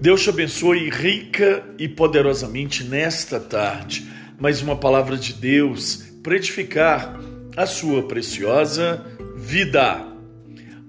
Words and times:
Deus 0.00 0.22
te 0.22 0.30
abençoe 0.30 0.88
rica 0.88 1.62
e 1.78 1.86
poderosamente 1.86 2.82
nesta 2.82 3.38
tarde. 3.38 4.10
Mais 4.38 4.62
uma 4.62 4.74
palavra 4.74 5.14
de 5.14 5.34
Deus 5.34 6.06
para 6.22 6.36
edificar 6.36 7.20
a 7.54 7.66
sua 7.66 8.04
preciosa 8.04 9.04
vida. 9.36 10.02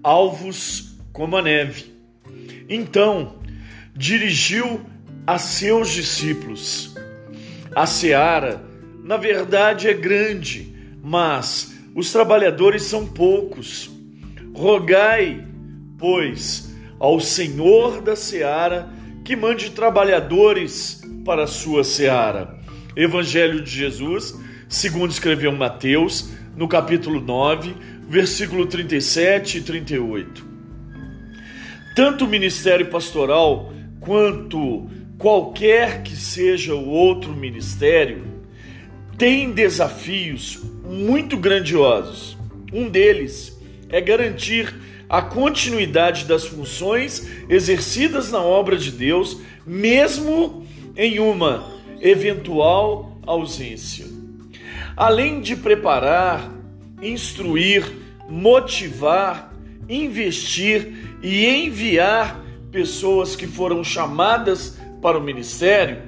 Alvos 0.01 0.95
como 1.11 1.35
a 1.35 1.41
neve. 1.41 1.93
Então, 2.69 3.35
dirigiu 3.93 4.79
a 5.27 5.37
seus 5.37 5.89
discípulos. 5.89 6.95
A 7.75 7.85
seara, 7.85 8.63
na 9.03 9.17
verdade, 9.17 9.89
é 9.89 9.93
grande, 9.93 10.73
mas 11.03 11.73
os 11.93 12.13
trabalhadores 12.13 12.83
são 12.83 13.05
poucos. 13.05 13.91
Rogai, 14.55 15.45
pois, 15.97 16.73
ao 16.97 17.19
Senhor 17.19 18.01
da 18.01 18.15
seara 18.15 19.00
que 19.31 19.35
mande 19.37 19.69
trabalhadores 19.69 21.01
para 21.23 21.45
a 21.45 21.47
sua 21.47 21.85
seara. 21.85 22.59
Evangelho 22.97 23.61
de 23.61 23.71
Jesus, 23.71 24.37
segundo 24.67 25.09
escreveu 25.09 25.53
Mateus, 25.53 26.33
no 26.53 26.67
capítulo 26.67 27.21
9, 27.21 27.73
versículo 28.09 28.65
37 28.65 29.59
e 29.59 29.61
38. 29.61 30.45
Tanto 31.95 32.25
o 32.25 32.27
ministério 32.27 32.87
pastoral 32.87 33.71
quanto 34.01 34.89
qualquer 35.17 36.03
que 36.03 36.13
seja 36.13 36.75
o 36.75 36.89
outro 36.89 37.31
ministério 37.33 38.25
tem 39.17 39.53
desafios 39.53 40.59
muito 40.83 41.37
grandiosos. 41.37 42.37
Um 42.73 42.89
deles 42.89 43.57
é 43.87 44.01
garantir 44.01 44.75
a 45.11 45.21
continuidade 45.21 46.23
das 46.23 46.45
funções 46.45 47.29
exercidas 47.49 48.31
na 48.31 48.41
obra 48.41 48.77
de 48.77 48.89
Deus, 48.89 49.41
mesmo 49.67 50.65
em 50.95 51.19
uma 51.19 51.65
eventual 51.99 53.19
ausência. 53.27 54.05
Além 54.95 55.41
de 55.41 55.57
preparar, 55.57 56.49
instruir, 57.01 57.91
motivar, 58.29 59.53
investir 59.89 61.19
e 61.21 61.45
enviar 61.45 62.41
pessoas 62.71 63.35
que 63.35 63.47
foram 63.47 63.83
chamadas 63.83 64.77
para 65.01 65.17
o 65.17 65.21
ministério, 65.21 66.03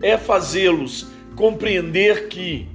é 0.00 0.16
fazê-los 0.16 1.08
compreender 1.34 2.28
que 2.28 2.68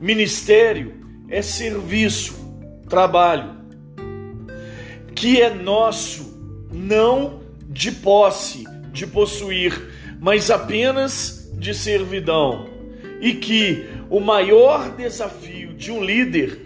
ministério 0.00 0.94
é 1.28 1.40
serviço, 1.40 2.34
trabalho 2.88 3.61
que 5.22 5.40
é 5.40 5.54
nosso, 5.54 6.36
não 6.72 7.42
de 7.68 7.92
posse, 7.92 8.64
de 8.92 9.06
possuir, 9.06 9.80
mas 10.18 10.50
apenas 10.50 11.48
de 11.54 11.72
servidão. 11.74 12.68
E 13.20 13.34
que 13.34 13.86
o 14.10 14.18
maior 14.18 14.90
desafio 14.96 15.74
de 15.74 15.92
um 15.92 16.04
líder 16.04 16.58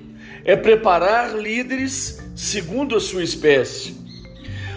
é 0.42 0.56
preparar 0.56 1.36
líderes 1.36 2.18
segundo 2.34 2.96
a 2.96 3.00
sua 3.00 3.22
espécie. 3.22 3.94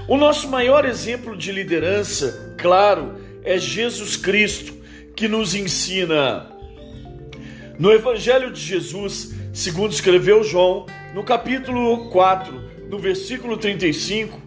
O 0.09 0.17
nosso 0.17 0.49
maior 0.49 0.83
exemplo 0.83 1.37
de 1.37 1.49
liderança, 1.49 2.53
claro, 2.57 3.15
é 3.45 3.57
Jesus 3.57 4.17
Cristo, 4.17 4.73
que 5.15 5.29
nos 5.29 5.55
ensina 5.55 6.51
no 7.79 7.93
Evangelho 7.93 8.51
de 8.51 8.59
Jesus, 8.59 9.33
segundo 9.53 9.93
escreveu 9.93 10.43
João, 10.43 10.85
no 11.15 11.23
capítulo 11.23 12.09
4, 12.09 12.69
no 12.89 12.97
versículo 12.97 13.55
35, 13.55 14.41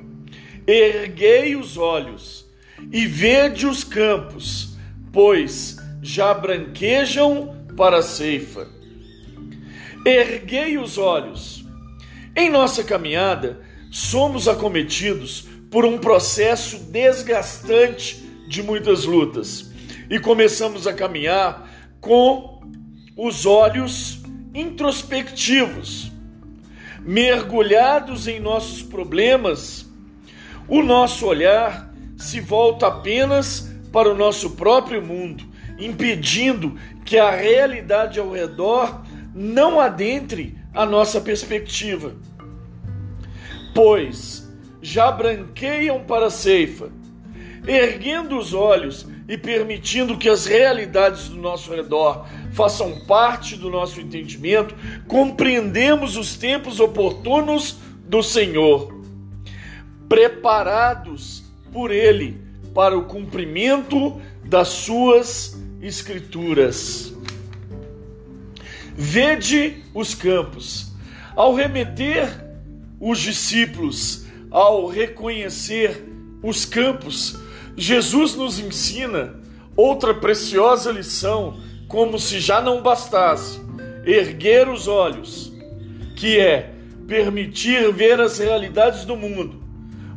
erguei 0.66 1.54
os 1.54 1.76
olhos 1.76 2.44
e 2.91 3.06
vede 3.06 3.66
os 3.66 3.84
campos, 3.84 4.76
pois 5.12 5.76
já 6.03 6.34
branquejam 6.34 7.56
para 7.76 7.98
a 7.98 8.02
ceifa. 8.02 8.69
Erguei 10.04 10.76
os 10.76 10.98
olhos. 10.98 11.64
Em 12.34 12.50
nossa 12.50 12.82
caminhada, 12.82 13.60
somos 13.92 14.48
acometidos 14.48 15.47
por 15.70 15.84
um 15.84 15.97
processo 15.97 16.78
desgastante 16.91 18.16
de 18.48 18.60
muitas 18.60 19.04
lutas 19.04 19.70
e 20.10 20.19
começamos 20.19 20.88
a 20.88 20.92
caminhar 20.92 21.70
com 22.00 22.60
os 23.16 23.47
olhos 23.47 24.20
introspectivos 24.52 26.11
mergulhados 27.04 28.28
em 28.28 28.40
nossos 28.40 28.82
problemas, 28.82 29.86
o 30.68 30.82
nosso 30.82 31.26
olhar 31.26 31.92
se 32.16 32.40
volta 32.40 32.86
apenas 32.86 33.70
para 33.92 34.10
o 34.10 34.16
nosso 34.16 34.50
próprio 34.50 35.02
mundo, 35.02 35.44
impedindo 35.78 36.78
que 37.04 37.18
a 37.18 37.30
realidade 37.30 38.20
ao 38.20 38.30
redor 38.30 39.02
não 39.34 39.80
adentre 39.80 40.56
a 40.72 40.86
nossa 40.86 41.20
perspectiva. 41.20 42.14
Pois 43.74 44.50
já 44.80 45.10
branqueiam 45.10 46.04
para 46.04 46.26
a 46.26 46.30
ceifa, 46.30 46.90
erguendo 47.66 48.38
os 48.38 48.52
olhos 48.52 49.06
e 49.28 49.38
permitindo 49.38 50.18
que 50.18 50.28
as 50.28 50.46
realidades 50.46 51.28
do 51.28 51.36
nosso 51.36 51.72
redor 51.72 52.26
façam 52.52 53.00
parte 53.06 53.56
do 53.56 53.70
nosso 53.70 54.00
entendimento, 54.00 54.74
compreendemos 55.06 56.16
os 56.16 56.36
tempos 56.36 56.80
oportunos 56.80 57.76
do 58.04 58.22
Senhor, 58.22 59.00
preparados 60.08 61.44
por 61.72 61.90
Ele 61.90 62.40
para 62.74 62.96
o 62.96 63.04
cumprimento 63.04 64.20
das 64.44 64.68
Suas 64.68 65.58
Escrituras. 65.80 67.12
Vede 68.94 69.82
os 69.94 70.14
campos. 70.14 70.92
Ao 71.34 71.54
remeter 71.54 72.28
os 73.00 73.18
discípulos, 73.18 74.26
ao 74.50 74.86
reconhecer 74.86 76.04
os 76.42 76.66
campos, 76.66 77.40
Jesus 77.76 78.34
nos 78.34 78.58
ensina 78.58 79.40
outra 79.76 80.14
preciosa 80.14 80.92
lição 80.92 81.60
como 81.88 82.18
se 82.18 82.40
já 82.40 82.60
não 82.60 82.82
bastasse 82.82 83.60
erguer 84.04 84.68
os 84.68 84.88
olhos, 84.88 85.52
que 86.16 86.38
é 86.38 86.70
permitir 87.06 87.92
ver 87.92 88.20
as 88.20 88.38
realidades 88.38 89.04
do 89.04 89.16
mundo, 89.16 89.62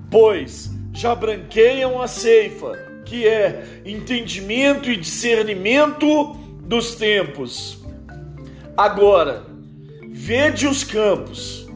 pois 0.09 0.71
já 0.93 1.13
branqueiam 1.13 2.01
a 2.01 2.07
ceifa, 2.07 2.71
que 3.05 3.27
é 3.27 3.81
entendimento 3.85 4.89
e 4.89 4.97
discernimento 4.97 6.33
dos 6.61 6.95
tempos. 6.95 7.83
Agora, 8.75 9.43
vede 10.09 10.67
os 10.67 10.83
campos. 10.83 11.67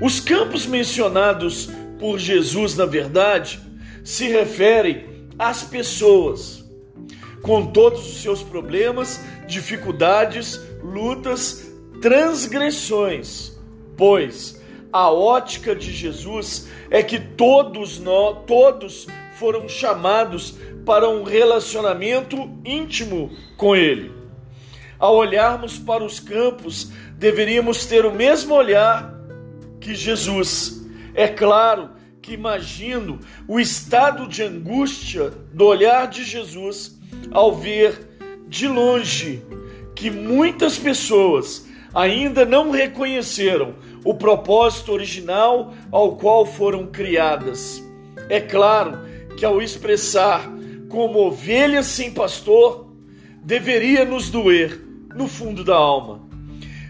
Os 0.00 0.20
campos 0.20 0.66
mencionados 0.66 1.70
por 1.98 2.18
Jesus, 2.18 2.76
na 2.76 2.86
verdade, 2.86 3.60
se 4.04 4.28
referem 4.28 5.26
às 5.38 5.62
pessoas 5.62 6.64
com 7.42 7.66
todos 7.66 8.06
os 8.08 8.22
seus 8.22 8.42
problemas, 8.42 9.20
dificuldades, 9.46 10.60
lutas, 10.82 11.72
transgressões, 12.00 13.58
pois 13.96 14.62
a 14.92 15.10
ótica 15.10 15.74
de 15.74 15.92
Jesus 15.92 16.68
é 16.90 17.02
que 17.02 17.18
todos 17.18 17.98
nós, 17.98 18.38
todos 18.46 19.06
foram 19.36 19.68
chamados 19.68 20.54
para 20.84 21.08
um 21.08 21.22
relacionamento 21.22 22.50
íntimo 22.64 23.30
com 23.56 23.74
ele. 23.74 24.12
Ao 24.98 25.16
olharmos 25.16 25.78
para 25.78 26.04
os 26.04 26.20
campos, 26.20 26.92
deveríamos 27.16 27.86
ter 27.86 28.04
o 28.04 28.14
mesmo 28.14 28.54
olhar 28.54 29.12
que 29.80 29.94
Jesus. 29.94 30.86
É 31.14 31.26
claro 31.26 31.90
que 32.22 32.32
imagino 32.32 33.18
o 33.48 33.58
estado 33.58 34.28
de 34.28 34.44
angústia 34.44 35.30
do 35.52 35.66
olhar 35.66 36.06
de 36.06 36.24
Jesus 36.24 36.96
ao 37.32 37.54
ver 37.56 38.08
de 38.46 38.68
longe 38.68 39.42
que 39.94 40.08
muitas 40.08 40.78
pessoas 40.78 41.66
ainda 41.92 42.44
não 42.44 42.70
reconheceram 42.70 43.74
o 44.04 44.14
propósito 44.14 44.92
original 44.92 45.74
ao 45.90 46.16
qual 46.16 46.46
foram 46.46 46.86
criadas. 46.86 47.82
É 48.28 48.40
claro 48.40 49.00
que 49.36 49.44
ao 49.44 49.60
expressar 49.60 50.48
como 50.88 51.18
ovelhas 51.20 51.86
sem 51.86 52.12
pastor, 52.12 52.92
deveria 53.42 54.04
nos 54.04 54.30
doer 54.30 54.80
no 55.14 55.26
fundo 55.26 55.64
da 55.64 55.74
alma. 55.74 56.20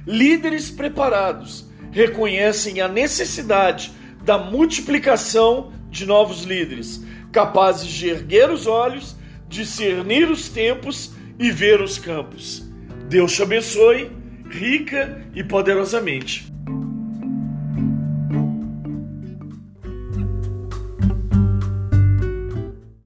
Líderes 0.07 0.71
preparados 0.71 1.67
reconhecem 1.91 2.81
a 2.81 2.89
necessidade 2.89 3.93
da 4.25 4.39
multiplicação 4.39 5.73
de 5.91 6.07
novos 6.07 6.43
líderes, 6.43 7.05
capazes 7.31 7.89
de 7.89 8.09
erguer 8.09 8.51
os 8.51 8.67
olhos 8.67 9.17
discernir 9.53 10.31
os 10.31 10.49
tempos 10.49 11.13
e 11.39 11.51
ver 11.51 11.83
os 11.83 11.99
campos. 11.99 12.67
Deus 13.09 13.35
te 13.35 13.43
abençoe, 13.43 14.11
rica 14.49 15.23
e 15.35 15.45
poderosamente. 15.45 16.51